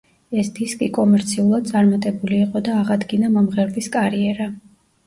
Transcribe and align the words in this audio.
ეს 0.43 0.47
დისკი 0.59 0.87
კომერციულად 0.95 1.69
წარმატებული 1.73 2.41
იყო 2.47 2.63
და 2.71 2.77
აღადგინა 2.81 3.35
მომღერლის 3.39 3.97
კარიერა. 3.99 4.55